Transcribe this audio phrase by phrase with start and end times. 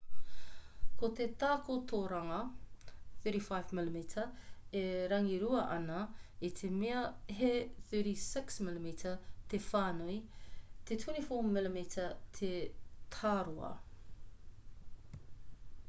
[0.99, 2.37] ko te takotoranga
[3.25, 4.23] 35mm
[4.79, 4.81] e
[5.11, 5.99] rangirua ana
[6.49, 7.03] i te mea
[7.41, 7.51] he
[7.93, 9.05] 36mm
[9.53, 10.17] te whānui
[10.89, 11.79] te24mm
[12.39, 12.53] te
[13.19, 13.71] tāroa